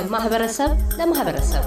[0.00, 1.64] ከማህበረሰብ ለማህበረሰብ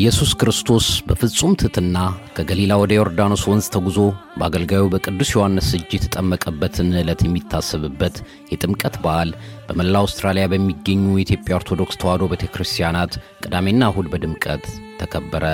[0.00, 1.96] ኢየሱስ ክርስቶስ በፍጹም ትሕትና
[2.36, 3.98] ከገሊላ ወደ ዮርዳኖስ ወንዝ ተጉዞ
[4.36, 8.16] በአገልጋዩ በቅዱስ ዮሐንስ እጅ የተጠመቀበትን ዕለት የሚታሰብበት
[8.52, 9.30] የጥምቀት በዓል
[9.66, 14.64] በመላ አውስትራሊያ በሚገኙ የኢትዮጵያ ኦርቶዶክስ ተዋሕዶ ቤተ ክርስቲያናት ቅዳሜና እሁድ በድምቀት
[15.00, 15.44] ተከበረ።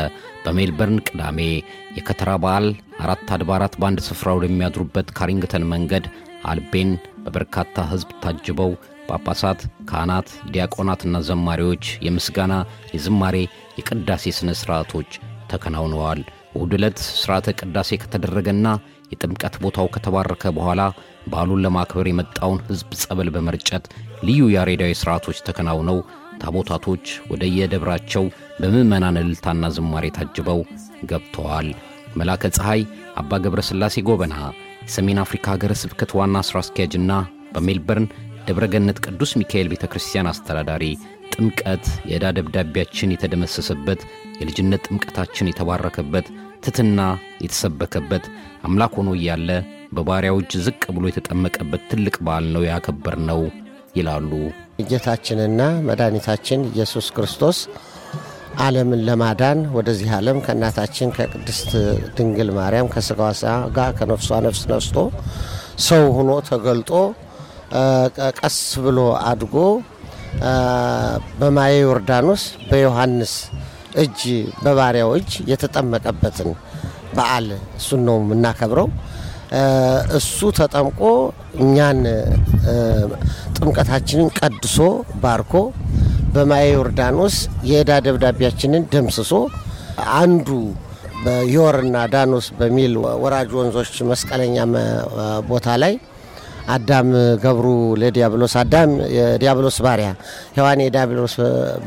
[0.44, 1.38] በሜልበርን ቅዳሜ
[1.96, 2.66] የከተራ በዓል
[3.02, 6.04] አራት አድባራት በአንድ ስፍራ ወደሚያድሩበት ካሪንግተን መንገድ
[6.46, 6.90] አልቤን
[7.24, 8.72] በበርካታ ሕዝብ ታጅበው
[9.08, 12.54] ጳጳሳት፣ ካህናት፣ ዲያቆናትና ዘማሪዎች የምስጋና፣
[12.94, 13.36] የዝማሬ፣
[13.78, 15.10] የቅዳሴ ሥነ ሥርዓቶች
[15.52, 16.20] ተከናውነዋል።
[16.54, 18.66] እሁድ ዕለት ሥርዓተ ቅዳሴ ከተደረገና
[19.12, 20.82] የጥምቀት ቦታው ከተባረከ በኋላ
[21.26, 23.84] በዓሉን ለማክበር የመጣውን ሕዝብ ጸበል በመርጨት
[24.26, 25.98] ልዩ ያሬዳዊ ሥርዓቶች ተከናውነው
[26.40, 28.24] ታቦታቶች ወደ የደብራቸው
[28.60, 30.60] በምዕመናን እልልታና ዝማሬ ታጅበው
[31.10, 31.68] ገብተዋል።
[32.16, 32.82] መላከ ፀሐይ
[33.20, 34.34] አባ ገብረ ሥላሴ ጎበና
[34.84, 37.12] የሰሜን አፍሪካ ሀገረ ስብከት ዋና ሥራ አስኪያጅና
[37.54, 38.06] በሜልበርን
[38.48, 40.84] ደብረገነት ቅዱስ ሚካኤል ቤተ ክርስቲያን አስተዳዳሪ
[41.32, 44.00] ጥምቀት የዕዳ ደብዳቤያችን የተደመሰሰበት
[44.40, 46.26] የልጅነት ጥምቀታችን የተባረከበት
[46.62, 47.00] ትሕትና
[47.44, 48.24] የተሰበከበት
[48.64, 49.50] አምላክ ሆኖ እያለ
[49.96, 53.40] በባሪያው ዝቅ ብሎ የተጠመቀበት ትልቅ በዓል ነው ያከበር ነው
[53.98, 54.30] ይላሉ።
[54.88, 57.58] ጌታችንና መድኃኒታችን ኢየሱስ ክርስቶስ
[58.58, 61.70] ዓለምን ለማዳን ወደዚህ ዓለም ከእናታችን ከቅድስት
[62.16, 64.96] ድንግል ማርያም ከሥጋዋ ሥጋ ከነፍሷ ነፍስ ነስቶ
[65.86, 66.90] ሰው ሆኖ ተገልጦ
[68.38, 69.54] ቀስ ብሎ አድጎ
[71.40, 73.32] በማየ ዮርዳኖስ በዮሐንስ
[74.02, 74.20] እጅ
[74.64, 76.50] በባሪያው እጅ የተጠመቀበትን
[77.16, 77.46] በዓል
[77.78, 78.88] እሱን ነው የምናከብረው።
[80.18, 81.00] እሱ ተጠምቆ
[81.64, 82.00] እኛን
[83.56, 84.78] ጥምቀታችንን ቀድሶ
[85.22, 85.54] ባርኮ
[86.34, 87.36] በማየ ዮርዳኖስ
[87.70, 89.32] የዕዳ ደብዳቤያችንን ደምስሶ
[90.18, 90.48] አንዱ
[91.24, 94.56] በዮርና ዳኖስ በሚል ወራጅ ወንዞች መስቀለኛ
[95.48, 95.94] ቦታ ላይ
[96.74, 97.08] አዳም
[97.42, 97.66] ገብሩ
[98.00, 100.08] ለዲያብሎስ አዳም የዲያብሎስ ባሪያ
[100.56, 101.34] ሔዋን የዲያብሎስ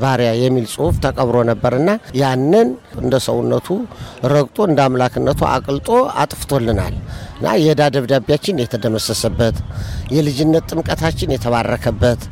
[0.01, 1.89] ባሪያ የሚል ጽሑፍ ተቀብሮ ነበርና
[2.21, 2.69] ያንን
[3.01, 3.67] እንደ ሰውነቱ
[4.33, 5.89] ረግጦ እንደ አምላክነቱ አቅልጦ
[6.23, 6.95] አጥፍቶልናል።
[7.39, 9.57] እና የዕዳ ደብዳቤያችን የተደመሰሰበት
[10.15, 12.23] የልጅነት ጥምቀታችን የተባረከበት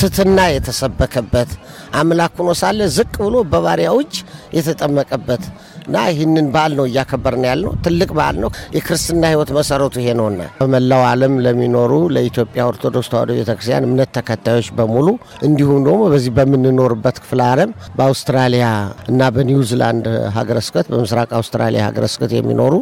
[0.00, 1.50] ትትና የተሰበከበት
[1.98, 4.14] አምላክ ሆኖ ሳለ ዝቅ ብሎ በባሪያው እጅ
[4.56, 5.44] የተጠመቀበት
[5.84, 11.02] እና ይህንን በዓል ነው እያከበርን ያልነው። ትልቅ በዓል ነው። የክርስትና ሕይወት መሰረቱ ይሄ ነውና በመላው
[11.08, 15.06] ዓለም ለሚኖሩ ለኢትዮጵያ ኦርቶዶክስ ተዋሕዶ ቤተክርስቲያን እምነት ተከታዮች በሙሉ
[15.48, 18.66] እንዲሁም ደግሞ በዚህ በምንኖርበት ክፍለ ዓለም በአውስትራሊያ
[19.10, 20.06] እና በኒውዚላንድ
[20.36, 22.74] ሀገረ ስብከት በምስራቅ አውስትራሊያ ሀገረ ስብከት የሚኖሩ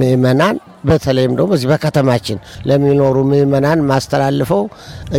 [0.00, 4.62] ምእመናን በተለይም ደግሞ በዚህ በከተማችን ለሚኖሩ ምእመናን ማስተላልፈው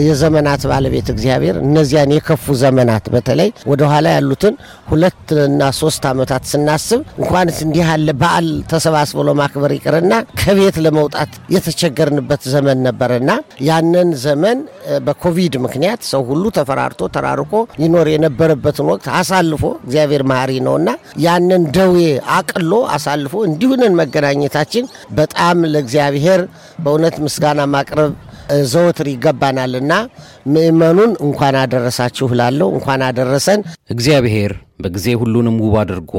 [0.06, 4.56] የዘመናት ባለቤት እግዚአብሔር እነዚያን የከፉ ዘመናት በተለይ ወደኋላ ያሉትን
[4.92, 12.44] ሁለት እና ሶስት ዓመታት ስናስብ እንኳንስ እንዲህ ያለ በዓል ተሰባስቦ ለማክበር ይቅርና ከቤት ለመውጣት የተቸገርንበት
[12.54, 13.32] ዘመን ነበርና
[13.68, 14.58] ያንን ዘመን
[15.06, 20.90] በኮቪድ ምክንያት ሰው ሁሉ ተፈራርቶ ተራርቆ ይኖር የነበረበትን ወቅት አሳልፎ እግዚአብሔር መሐሪ ነውና
[21.26, 21.98] ያንን ደዌ
[22.38, 24.86] አቅሎ አሳልፎ እንዲሁንን መገናኘታችን
[25.20, 26.42] በጣም ለእግዚአብሔር
[26.84, 28.12] በእውነት ምስጋና ማቅረብ
[28.70, 29.94] ዘወትር ይገባናልና
[30.54, 36.14] ምእመኑን እንኳን አደረሳችሁ ላለው እንኳን አደረሰን። እግዚአብሔር በጊዜ ሁሉንም ውብ አድርጎ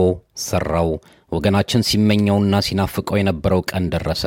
[0.44, 0.90] ሰራው።
[1.32, 4.24] ወገናችን ሲመኘውና ሲናፍቀው የነበረው ቀን ደረሰ።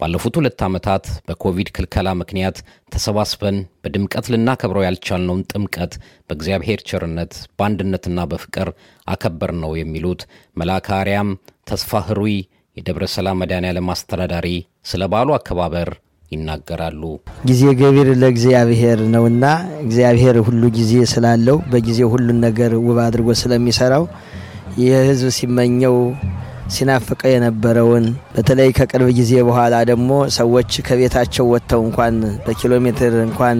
[0.00, 2.56] ባለፉት ሁለት ዓመታት በኮቪድ ክልከላ ምክንያት
[2.92, 5.92] ተሰባስበን በድምቀት ልናከብረው ያልቻልነውን ጥምቀት
[6.28, 8.70] በእግዚአብሔር ቸርነት በአንድነትና በፍቅር
[9.06, 10.22] አከበር ነው የሚሉት
[10.56, 11.30] መልአከ አርያም
[11.70, 12.36] ተስፋ ህሩይ
[12.76, 14.46] የደብረ ሰላም መድኃኔዓለም አስተዳዳሪ
[14.90, 15.88] ስለ በዓሉ አከባበር
[16.32, 17.02] ይናገራሉ።
[17.48, 19.44] ጊዜ ገቢር ለእግዚአብሔር ነውና
[19.82, 24.04] እግዚአብሔር ሁሉ ጊዜ ስላለው በጊዜ ሁሉን ነገር ውብ አድርጎ ስለሚሰራው
[24.78, 25.96] ይህ ሕዝብ ሲመኘው
[26.74, 28.04] ሲናፍቀው የነበረውን
[28.34, 32.14] በተለይ ከቅርብ ጊዜ በኋላ ደግሞ ሰዎች ከቤታቸው ወጥተው እንኳን
[32.46, 33.58] በኪሎ ሜትር እንኳን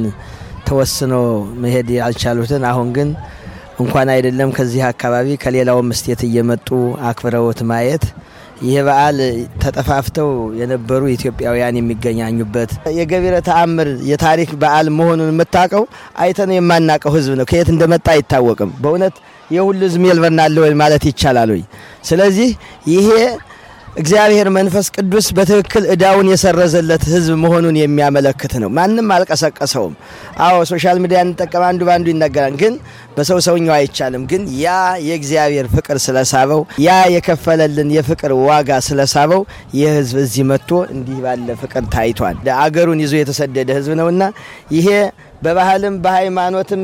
[0.68, 1.14] ተወስኖ
[1.62, 3.08] መሄድ ያልቻሉትን አሁን ግን
[3.82, 6.68] እንኳን አይደለም ከዚህ አካባቢ ከሌላውም ስቴት እየመጡ
[7.08, 8.04] አክብረውት ማየት
[8.60, 9.18] ይህ በዓል
[9.62, 10.28] ተጠፋፍተው
[10.58, 15.84] የነበሩ ኢትዮጵያውያን የሚገናኙበት የገቢረ ተአምር የታሪክ በዓል መሆኑን የምታውቀው
[16.18, 19.16] አይተነው የማናውቀው ህዝብ ነው። ከየት እንደመጣ አይታወቅም። በእውነት
[19.50, 20.00] የሁሉ ህዝብ
[20.60, 21.62] ወይ ማለት ይቻላል ወይ?
[22.04, 22.50] ስለዚህ
[22.92, 23.08] ይሄ
[23.92, 29.94] እግዚአብሔር መንፈስ ቅዱስ በትክክል እዳውን የሰረዘለት ሕዝብ መሆኑን የሚያመለክት ነው። ማንም አልቀሰቀሰውም።
[30.44, 32.74] አዎ social media እንጠቀም፣ አንዱ በአንዱ ይነገራል። ግን
[33.16, 34.68] በሰው ሰውኛው አይቻልም። ግን ያ
[35.08, 39.42] የእግዚአብሔር ፍቅር ስለሳበው፣ ያ የከፈለልን የፍቅር ዋጋ ስለሳበው
[39.76, 44.22] ይህ ሕዝብ እዚህ መጥቶ እንዲህ ባለ ፍቅር ታይቷል። አገሩን ይዞ የተሰደደ ሕዝብ ነውና
[44.74, 44.88] ይሄ
[45.42, 46.82] በባህልም በሃይማኖትም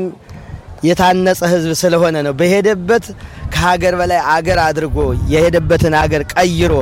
[0.83, 3.05] የታነጸ ህዝብ ስለሆነ ነው። በሄደበት
[3.53, 4.97] ከሀገር በላይ አገር አድርጎ
[5.33, 6.73] የሄደበትን አገር ቀይሮ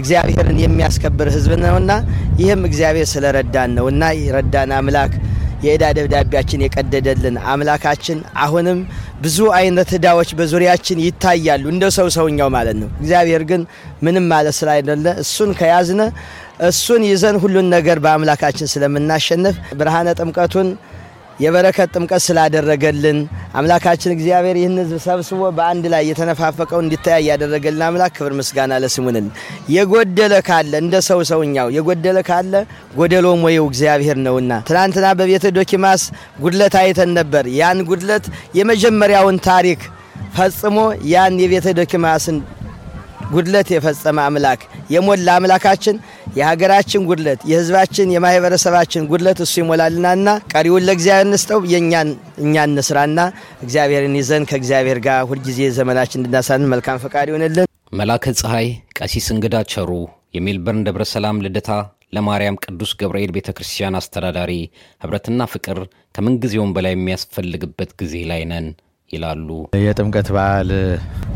[0.00, 1.92] እግዚአብሔርን የሚያስከብር ህዝብ ነውና
[2.40, 4.02] ይህም እግዚአብሔር ስለረዳን ነውና
[4.36, 5.12] ረዳን አምላክ
[5.64, 8.78] የዕዳ ደብዳቤያችን የቀደደልን አምላካችን አሁንም
[9.22, 13.62] ብዙ አይነት ዕዳዎች በዙሪያችን ይታያሉ፣ እንደ ሰው ሰውኛው ማለት ነው። እግዚአብሔር ግን
[14.06, 16.00] ምንም ማለት ስላይደለ እሱን ከያዝነ
[16.68, 20.68] እሱን ይዘን ሁሉን ነገር በአምላካችን ስለምናሸንፍ ብርሃነ ጥምቀቱን
[21.40, 23.18] የበረከት ጥምቀት ስላደረገልን
[23.58, 29.26] አምላካችን እግዚአብሔር ይህን ህዝብ ሰብስቦ በአንድ ላይ የተነፋፈቀው እንዲተያይ ያደረገልን አምላክ ክብር ምስጋና ለስሙንን።
[29.74, 32.52] የጎደለ ካለ እንደ ሰው ሰውኛው የጎደለ ካለ
[32.96, 36.04] ጎደሎ ሞየው እግዚአብሔር ነውና፣ ትናንትና በቤተ ዶኪማስ
[36.44, 38.26] ጉድለት አይተን ነበር። ያን ጉድለት
[38.58, 39.82] የመጀመሪያውን ታሪክ
[40.36, 40.78] ፈጽሞ
[41.10, 42.38] ያን የቤተ ዶኪማስን
[43.32, 44.60] ጉድለት የፈጸመ አምላክ
[44.94, 45.96] የሞላ አምላካችን
[46.38, 52.08] የሀገራችን ጉድለት የህዝባችን የማህበረሰባችን ጉድለት እሱ ይሞላልናና ቀሪውን ለእግዚአብሔር እንስጠው። የእኛን
[52.44, 53.20] እኛ እንስራና
[53.64, 58.68] እግዚአብሔርን ይዘን ከእግዚአብሔር ጋር ሁልጊዜ ዘመናችን እንድናሳንን መልካም ፈቃድ ይሆንልን። መላከ ፀሐይ
[58.98, 59.90] ቀሲስ እንግዳ ቸሩ
[60.36, 61.70] የሜልበርን ደብረ ሰላም ልደታ
[62.14, 64.52] ለማርያም ቅዱስ ገብርኤል ቤተ ክርስቲያን አስተዳዳሪ፣
[65.00, 65.78] ኅብረትና ፍቅር
[66.16, 68.66] ከምንጊዜውም በላይ የሚያስፈልግበት ጊዜ ላይ ነን
[69.10, 69.48] ይላሉ።
[69.80, 70.70] የጥምቀት በዓል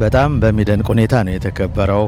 [0.01, 2.05] በጣም በሚደንቅ ሁኔታ ነው የተከበረው።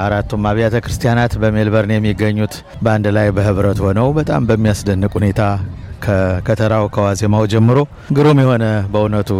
[0.00, 2.54] አራቱም አብያተ ክርስቲያናት በሜልበርን የሚገኙት
[2.84, 5.42] በአንድ ላይ በህብረት ሆነው በጣም በሚያስደንቅ ሁኔታ
[6.04, 7.78] ከከተራው ከዋዜማው ጀምሮ
[8.16, 9.30] ግሩም የሆነ በእውነቱ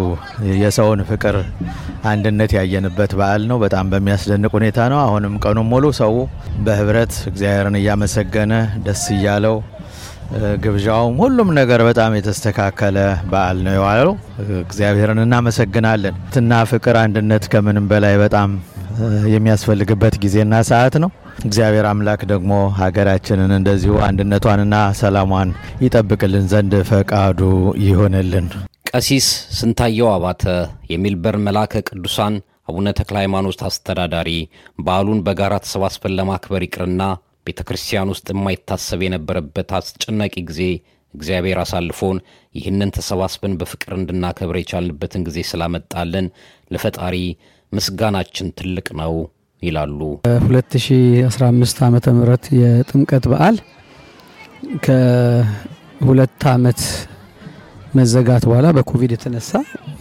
[0.60, 1.36] የሰውን ፍቅር
[2.10, 6.14] አንድነት ያየንበት በዓል ነው። በጣም በሚያስደንቅ ሁኔታ ነው። አሁንም ቀኑን ሙሉ ሰው
[6.66, 8.52] በህብረት እግዚአብሔርን እያመሰገነ
[8.84, 9.56] ደስ እያለው
[10.64, 12.98] ግብዣውም ሁሉም ነገር በጣም የተስተካከለ
[13.30, 14.12] በዓል ነው የዋለው።
[14.62, 18.50] እግዚአብሔርን እናመሰግናለን። ትና ፍቅር፣ አንድነት ከምንም በላይ በጣም
[19.34, 21.10] የሚያስፈልግበት ጊዜና ሰዓት ነው።
[21.44, 25.50] እግዚአብሔር አምላክ ደግሞ ሀገራችንን እንደዚሁ አንድነቷንና ሰላሟን
[25.84, 27.40] ይጠብቅልን ዘንድ ፈቃዱ
[27.84, 28.46] ይሆንልን።
[28.90, 29.26] ቀሲስ
[29.58, 30.44] ስንታየው አባተ
[30.92, 32.34] የሜልበርን መልአከ ቅዱሳን
[32.70, 34.30] አቡነ ተክለ ሃይማኖት አስተዳዳሪ
[34.78, 37.02] በዓሉን በጋራ ተሰባስበን ለማክበር ይቅርና
[37.46, 40.62] ቤተ ክርስቲያን ውስጥ የማይታሰብ የነበረበት አስጨናቂ ጊዜ
[41.14, 42.18] እግዚአብሔር አሳልፎን
[42.54, 46.26] ይህንን ተሰባስበን በፍቅር እንድናከብር የቻልንበትን ጊዜ ስላመጣልን
[46.70, 47.16] ለፈጣሪ
[47.72, 49.14] ምስጋናችን ትልቅ ነው
[49.62, 53.56] ይላሉ። 2015 ዓመተ ምህረት የጥምቀት በዓል
[54.86, 56.80] ከሁለት ዓመት
[57.94, 59.52] መዘጋት በኋላ በኮቪድ የተነሳ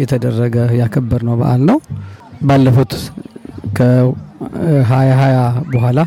[0.01, 1.77] የተደረገ ያከበር ነው በዓል ነው።
[2.41, 2.93] ባለፉት
[3.77, 5.39] ከ2020
[5.73, 5.99] በኋላ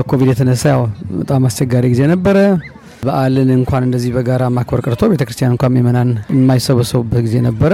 [0.00, 0.82] በኮቪድ የተነሳ ያው
[1.16, 2.36] በጣም አስቸጋሪ ጊዜ ነበረ።
[3.02, 7.72] በዓልን እንኳን እንደዚህ በጋራ ማክበር ቀርቶ ቤተክርስቲያን እንኳን ምእመናን የማይሰበሰቡበት ጊዜ ነበረ።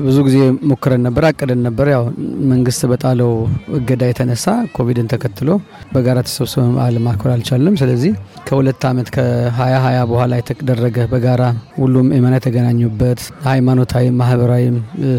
[0.00, 0.38] ብዙ ጊዜ
[0.70, 2.02] ሞክረን ነበር፣ አቅደን ነበር። ያው
[2.50, 3.30] መንግስት በጣለው
[3.78, 4.44] እገዳ የተነሳ
[4.76, 5.48] ኮቪድን ተከትሎ
[5.94, 8.12] በጋራ ተሰብስበን በዓል ማክበር አልቻለም። ስለዚህ
[8.48, 11.42] ከሁለት ዓመት ከ2020 በኋላ የተደረገ በጋራ
[11.78, 14.76] ሁሉም ምእመናን የተገናኙበት ሃይማኖታዊ፣ ማህበራዊም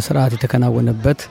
[0.07, 1.21] ስርዓት የተከናወነበት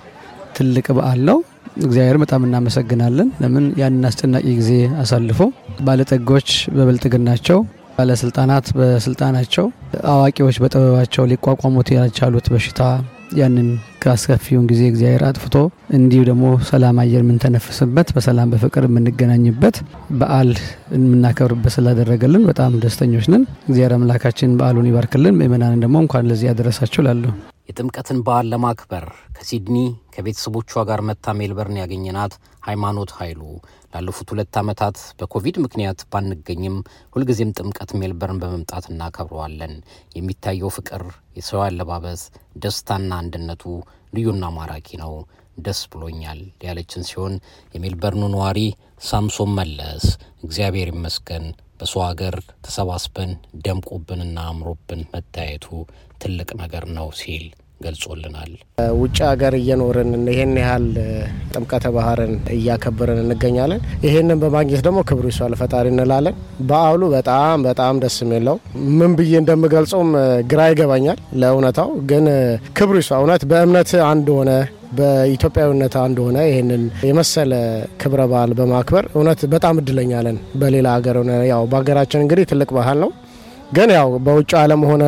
[0.59, 1.39] ትልቅ በዓል ነው።
[1.79, 4.71] እግዚአብሔር በጣም እናመሰግናለን። ለምን ያንን አስጨናቂ ጊዜ
[5.03, 5.41] አሳልፎ
[5.87, 7.59] ባለጠጎች በብልጥግናቸው፣
[7.99, 9.67] ባለስልጣናት በስልጣናቸው፣
[10.13, 12.81] አዋቂዎች በጥበባቸው ሊቋቋሙት ያልቻሉት በሽታ
[13.39, 13.69] ያንን
[14.03, 15.57] ከአስከፊውን ጊዜ እግዚአብሔር አጥፍቶ
[15.97, 19.77] እንዲሁ ደግሞ ሰላም አየር የምንተነፍስበት በሰላም በፍቅር የምንገናኝበት
[20.19, 20.51] በዓል
[20.97, 27.33] የምናከብርበት ስላደረገልን በጣም ደስተኞች ነን። እግዚአብሔር አምላካችን በዓሉን ይባርክልን። ምእመናንን ደግሞ እንኳን ለዚህ ያደረሳችሁ ላለሁ
[27.71, 29.05] የጥምቀትን በዓል ለማክበር
[29.37, 29.79] ከሲድኒ
[30.15, 32.33] ከቤተሰቦቿ ጋር መታ ሜልበርን ያገኘናት
[32.69, 33.41] ሃይማኖት ኃይሉ
[33.93, 36.77] ላለፉት ሁለት ዓመታት በኮቪድ ምክንያት ባንገኝም
[37.15, 39.75] ሁልጊዜም ጥምቀት ሜልበርን በመምጣት እናከብረዋለን።
[40.17, 41.05] የሚታየው ፍቅር፣
[41.39, 42.23] የሰው አለባበስ፣
[42.63, 43.65] ደስታና አንድነቱ
[44.13, 45.15] ልዩና ማራኪ ነው።
[45.59, 47.35] ደስ ብሎኛል ያለችን ሲሆን
[47.75, 48.59] የሜልበርኑ ነዋሪ
[49.03, 50.05] ሳምሶን መለስ
[50.45, 51.47] እግዚአብሔር ይመስገን
[51.81, 53.33] በሰው ሀገር ተሰባስበን
[53.65, 55.67] ደምቆብንና አምሮብን መታየቱ
[56.23, 57.45] ትልቅ ነገር ነው ሲል
[57.81, 58.51] ገልጾልናል።
[58.99, 60.87] ውጭ ሀገር እየኖርን ይህን ያህል
[61.53, 66.37] ጥምቀተ ባህርን እያከበርን እንገኛለን። ይህንን በማግኘት ደግሞ ክብሩ ይስፋ ለፈጣሪ እንላለን።
[66.71, 68.57] በዓሉ በጣም በጣም ደስ የሚለው
[68.99, 70.11] ምን ብዬ እንደምገልጸውም
[70.51, 72.27] ግራ ይገባኛል። ለእውነታው ግን
[72.79, 74.51] ክብሩ ይስፋ እውነት በእምነት አንድ ሆነ
[74.99, 77.53] በኢትዮጵያዊነት አንድ ሆነ ይህንን የመሰለ
[78.03, 81.17] ክብረ በዓል በማክበር እውነት በጣም እድለኛለን። በሌላ ሀገር
[81.51, 83.11] ያው በሀገራችን እንግዲህ ትልቅ ባህል ነው
[83.73, 85.03] ግን ያው በውጭ ዓለም ሆነ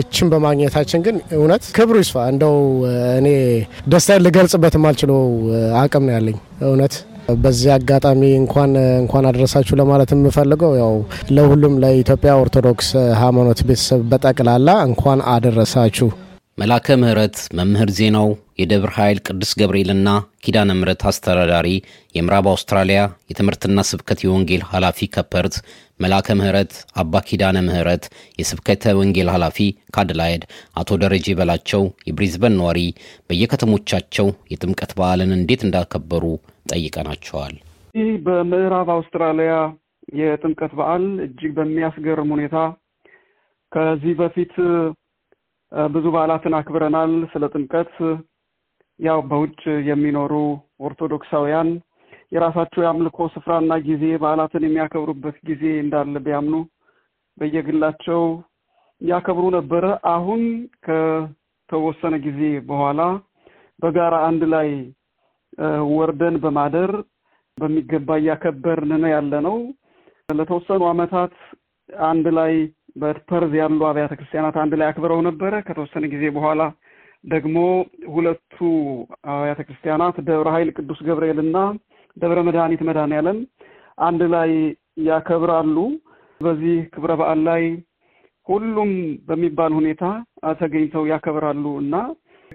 [0.00, 2.56] እችን በማግኘታችን ግን እውነት ክብሩ ይስፋ። እንደው
[3.18, 3.28] እኔ
[3.88, 5.20] ደስታዬን ልገልጽበት የማልችለው
[5.82, 6.38] አቅም ነው ያለኝ።
[6.68, 6.94] እውነት
[7.38, 10.92] በዚህ አጋጣሚ እንኳን እንኳን አደረሳችሁ ለማለት የምፈልገው ያው
[11.36, 12.88] ለሁሉም ለኢትዮጵያ ኦርቶዶክስ
[13.20, 16.08] ሃይማኖት ቤተሰብ በጠቅላላ እንኳን አደረሳችሁ።
[16.58, 18.28] መላከ ምሕረት መምህር ዜናው
[18.60, 20.08] የደብረ ኃይል ቅዱስ ገብርኤልና
[20.44, 21.68] ኪዳነ ምሕረት አስተዳዳሪ፣
[22.14, 25.56] የምዕራብ አውስትራሊያ የትምህርትና ስብከት የወንጌል ኃላፊ ከፐርት፣
[26.00, 26.72] መላከ ምሕረት
[27.02, 28.04] አባ ኪዳነ ምሕረት
[28.40, 29.58] የስብከተ ወንጌል ኃላፊ
[29.96, 30.44] ከአድላይድ፣
[30.80, 32.80] አቶ ደረጀ በላቸው የብሪዝበን ነዋሪ
[33.28, 36.24] በየከተሞቻቸው የጥምቀት በዓልን እንዴት እንዳከበሩ
[36.72, 37.54] ጠይቀናቸዋል።
[37.94, 39.52] ይህ በምዕራብ አውስትራሊያ
[40.18, 42.56] የጥምቀት በዓል እጅግ በሚያስገርም ሁኔታ
[43.72, 44.52] ከዚህ በፊት
[45.92, 47.92] ብዙ በዓላትን አክብረናል። ስለ ጥምቀት
[49.00, 50.32] ያው በውጭ የሚኖሩ
[50.86, 51.70] ኦርቶዶክሳውያን
[52.32, 56.54] የራሳቸው የአምልኮ ስፍራና ጊዜ በዓላትን የሚያከብሩበት ጊዜ እንዳለ ቢያምኑ
[57.38, 58.22] በየግላቸው
[59.00, 60.42] ያከብሩ ነበረ። አሁን
[60.86, 63.00] ከተወሰነ ጊዜ በኋላ
[63.82, 64.68] በጋራ አንድ ላይ
[65.92, 66.92] ወርደን በማደር
[67.58, 69.56] በሚገባ እያከበርን ነው ያለ ነው።
[70.28, 71.34] ለተወሰኑ ዓመታት
[72.08, 72.54] አንድ ላይ
[72.96, 76.62] በፐርዝ ያሉ አብያተ ክርስቲያናት አንድ ላይ አክብረው ነበረ። ከተወሰነ ጊዜ በኋላ
[77.24, 77.56] ደግሞ
[78.14, 78.56] ሁለቱ
[79.32, 81.56] አብያተ ክርስቲያናት ደብረ ኃይል ቅዱስ ገብርኤል እና
[82.16, 83.38] ደብረ መድኃኒት መድኃኔዓለም
[84.00, 84.50] አንድ ላይ
[85.06, 85.76] ያከብራሉ።
[86.40, 87.62] በዚህ ክብረ በዓል ላይ
[88.46, 88.90] ሁሉም
[89.28, 90.02] በሚባል ሁኔታ
[90.60, 91.94] ተገኝተው ያከብራሉ እና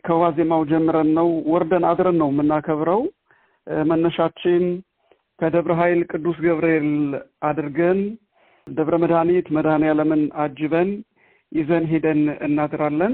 [0.05, 3.01] ከዋዜማው ጀምረን ነው ወርደን አድረን ነው የምናከብረው።
[3.85, 4.63] መነሻችን
[5.39, 6.87] ከደብረ ኃይል ቅዱስ ገብርኤል
[7.43, 7.99] አድርገን
[8.67, 10.89] ደብረ መድኃኒት መድኃኔዓለምን አጅበን
[11.51, 13.13] ይዘን ሄደን እናድራለን።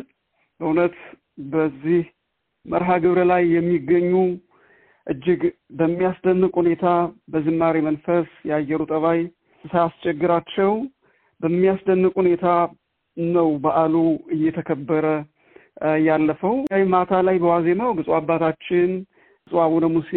[0.59, 0.95] በእውነት
[1.51, 2.03] በዚህ
[2.65, 4.11] መርሃ ግብር ላይ የሚገኙ
[5.07, 5.41] እጅግ
[5.77, 6.85] በሚያስደንቅ ሁኔታ
[7.33, 9.19] በዝማሬ መንፈስ የአየሩ ጠባይ
[9.63, 10.71] ሳያስቸግራቸው
[11.41, 12.45] በሚያስደንቅ ሁኔታ
[13.17, 13.95] ነው በዓሉ
[14.35, 15.05] እየተከበረ
[16.07, 16.55] ያለፈው።
[16.93, 18.91] ማታ ላይ በዋዜማው ብፁዕ አባታችን
[19.47, 20.11] ብፁዕ አቡነ ሙሴ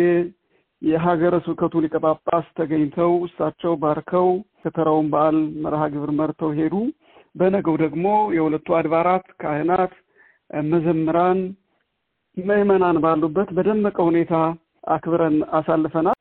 [0.82, 4.28] የሀገረ ስብከቱ ሊቀ ጳጳስ ተገኝተው እሳቸው ባርከው
[4.62, 6.74] ከተራውን በዓል መርሃ ግብር መርተው ሄዱ።
[7.34, 8.06] በነገው ደግሞ
[8.36, 9.92] የሁለቱ አድባራት ካህናት፣
[10.70, 11.40] መዘምራን፣
[12.36, 14.32] ምዕመናን ባሉበት በደመቀ ሁኔታ
[14.94, 16.16] አክብረን አሳልፈናል።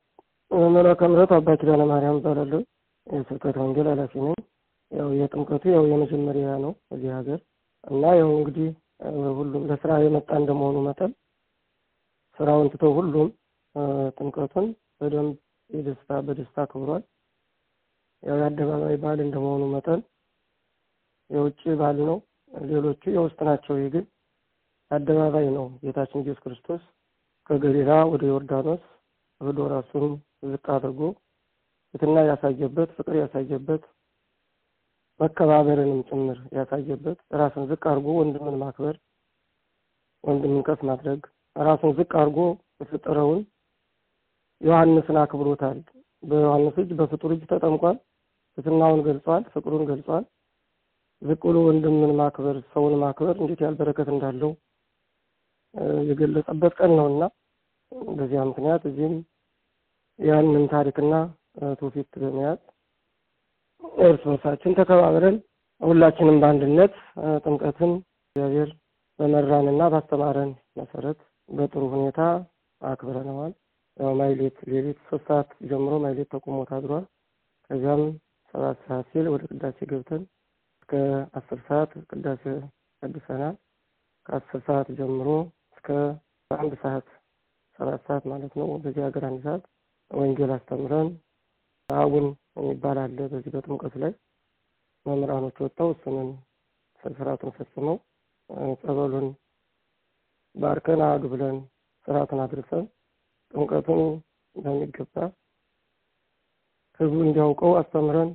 [0.74, 2.60] መላከ ምሕረት አባ ኪዳነ ማርያም እባላለሁ።
[3.06, 4.38] የስብከት ወንጌል ኃላፊ ነኝ።
[4.92, 7.40] ያው የጥምቀቱ ያው የመጀመሪያ ነው እዚህ ሀገር
[7.84, 8.68] እና ያው እንግዲህ
[9.38, 11.12] ሁሉም ለስራ የመጣ እንደመሆኑ መጠን
[12.38, 13.28] ስራውን ትቶ ሁሉም
[14.16, 14.66] ጥምቀቱን
[15.00, 15.34] በደንብ
[15.70, 17.02] የደስታ በደስታ አክብሯል።
[18.22, 20.00] ያው የአደባባይ በዓል እንደመሆኑ መጠን
[21.30, 22.16] የውጭ በዓል ነው።
[22.68, 24.04] ሌሎቹ የውስጥ ናቸው። ይህ ግን
[24.90, 26.82] አደባባይ ነው። ጌታችን ኢየሱስ ክርስቶስ
[27.50, 28.82] ከገሊላ ወደ ዮርዳኖስ
[29.40, 30.06] ሄዶ ራሱን
[30.50, 31.00] ዝቅ አድርጎ
[31.94, 33.82] ትሕትና ያሳየበት፣ ፍቅር ያሳየበት፣
[35.20, 38.96] መከባበርንም ጭምር ያሳየበት ራሱን ዝቅ አድርጎ ወንድምን ማክበር፣
[40.24, 41.20] ወንድምን ከፍ ማድረግ
[41.56, 42.38] ራሱን ዝቅ አድርጎ
[42.82, 43.40] የፈጠረውን
[44.60, 45.78] ዮሐንስን አክብሮታል።
[46.22, 47.96] በዮሐንስ እጅ በፍጡር እጅ ተጠምቋል።
[48.58, 50.24] ትሕትናውን ገልጿል። ፍቅሩን ገልጿል።
[51.22, 54.50] ዝቅ ብሎ ወንድምን ማክበር፣ ሰውን ማክበር እንዴት ያህል በረከት እንዳለው
[56.08, 57.22] የገለጸበት ቀን ነው እና
[58.12, 59.14] በዚያ ምክንያት እዚህም
[60.18, 61.14] ያንን ታሪክና
[61.78, 62.60] ትውፊት በመያዝ
[64.02, 65.36] እርስ በርሳችን ተከባብረን
[65.80, 66.94] ሁላችንም በአንድነት
[67.44, 67.92] ጥምቀትን
[68.26, 68.70] እግዚአብሔር
[69.18, 70.50] በመራንና ባስተማረን
[70.80, 72.18] መሰረት በጥሩ ሁኔታ
[72.80, 73.52] አክብረነዋል።
[74.16, 77.04] ማሕሌት ሌሊት ሶስት ሰዓት ጀምሮ ማሕሌት ተቆሞ ታድሯል።
[77.70, 78.02] ከዚያም
[78.54, 80.22] ሰባት ሰዓት ሲል ወደ ቅዳሴ ገብተን
[80.76, 80.92] እስከ
[81.38, 82.42] አስር ሰዓት ቅዳሴ
[83.02, 83.56] ቀድሰናል።
[84.26, 85.28] ከአስር ሰዓት ጀምሮ
[85.72, 85.88] እስከ
[86.50, 87.06] አንድ ሰዓት
[87.78, 89.62] ሰባት ሰዓት ማለት ነው። በዚህ ሀገር አንድ ሰዓት
[90.10, 91.08] ወንጌል አስተምረን
[91.88, 92.26] አቡን
[92.58, 94.12] የሚባል አለ። በዚህ በጥምቀቱ ላይ
[95.06, 96.30] መምህራኖች ወጥተው እሱንን
[97.00, 97.96] ስርዓቱን ፈጽመው
[98.80, 99.28] ጸበሉን
[100.54, 101.56] ባርከን አዱ ብለን
[102.06, 102.84] ስርዓቱን አድርሰን
[103.54, 104.02] ጥምቀቱን
[104.56, 105.14] በሚገባ
[107.00, 108.30] ህዝቡ እንዲያውቀው አስተምረን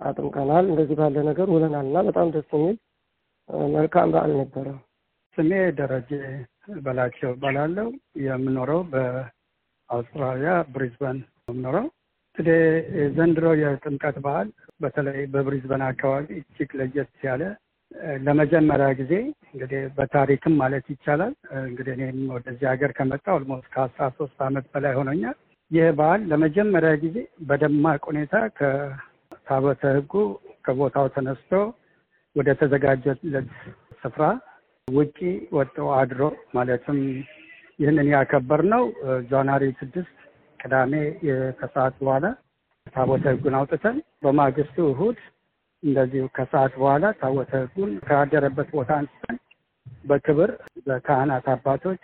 [0.00, 2.76] አጥምቀናል። እንደዚህ ባለ ነገር ውለናል እና በጣም ደስ የሚል
[3.74, 4.66] መልካም በዓል ነበረ።
[5.38, 6.10] ስሜ ደረጀ
[6.84, 7.88] በላቸው እባላለሁ።
[8.24, 11.86] የምኖረው በአውስትራሊያ ብሪዝበን የምኖረው።
[12.36, 12.60] እንግዲህ
[13.16, 14.48] ዘንድሮ የጥምቀት በዓል
[14.80, 17.42] በተለይ በብሪዝበን አካባቢ እጅግ ለየት ያለ
[18.26, 19.12] ለመጀመሪያ ጊዜ
[19.52, 21.32] እንግዲህ በታሪክም ማለት ይቻላል
[21.64, 25.36] እንግዲህ እኔም ወደዚህ ሀገር ከመጣ almost ከአስራ ሶስት አመት በላይ ሆኖኛል።
[25.70, 27.16] ይህ በዓል ለመጀመሪያ ጊዜ
[27.48, 30.14] በደማቅ ሁኔታ ከታቦተ ሕጉ
[30.66, 31.52] ከቦታው ተነስቶ
[32.36, 33.48] ወደ ተዘጋጀለት
[34.02, 34.24] ስፍራ
[34.88, 35.18] ውጪ
[35.56, 36.22] ወጥቶ አድሮ
[36.54, 36.98] ማለትም
[37.78, 38.84] ይህንን ያከበርነው
[39.30, 40.16] January ስድስት
[40.60, 40.92] ቅዳሜ
[41.58, 42.26] ከሰዓት በኋላ
[42.86, 45.18] ታቦተ ሕጉን አውጥተን በማግስቱ እሁድ
[45.82, 49.38] እንደዚሁ ከሰዓት በኋላ ታቦተ ሕጉን ካደረበት ቦታ አንስተን
[50.04, 50.50] በክብር
[50.86, 52.02] በካህናት አባቶች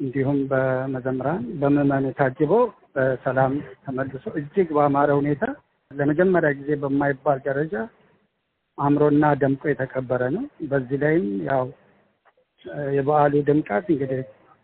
[0.00, 2.52] እንዲሁም በመዘምራን በምዕመኑ ታጅቦ
[2.94, 5.44] በሰላም ተመልሶ እጅግ በአማረ ሁኔታ
[5.90, 7.74] ለመጀመሪያ ጊዜ በማይባል ደረጃ
[8.78, 11.64] አምሮና ደምቆ የተከበረ ነው። በዚህ ላይም ያው
[12.94, 14.20] የበዓሉ ድምቀት እንግዲህ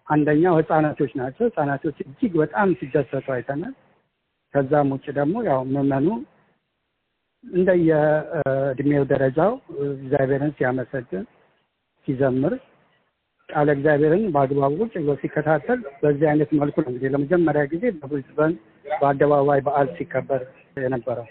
[0.08, 3.74] አንደኛው ህጻናቶች ናቸው። ህጻናቶች እጅግ በጣም ሲደሰቱ አይተናል።
[4.54, 6.08] ከዛም ውጭ ደግሞ ያው ምዕመኑ
[7.44, 9.52] እንደየእድሜው ደረጃው
[9.94, 11.24] እግዚአብሔርን ሲያመሰግን
[12.08, 12.54] ሲዘምር
[13.48, 18.52] ቃለ እግዚአብሔርን በአግባቡ ቁጭ ብሎ ሲከታተል በዚህ አይነት መልኩ ነው እንግዲህ ለመጀመሪያ ጊዜ በብሪዝበን
[19.00, 20.42] በአደባባይ በዓል ሲከበር
[20.84, 21.26] የነበረው።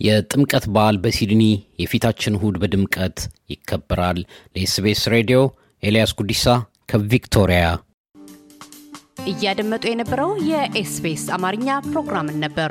[0.00, 1.42] የጥምቀት በዓል በሲድኒ
[1.80, 3.18] የፊታችን እሁድ በድምቀት
[3.50, 4.20] ይከበራል።
[4.54, 5.40] ለኤስቤስ ሬዲዮ
[5.82, 6.46] ኤልያስ ጉዲሳ
[6.92, 7.64] ከቪክቶሪያ።
[9.30, 12.70] እያደመጡ የነበረው የ SBS አማርኛ ፕሮግራምን ነበር።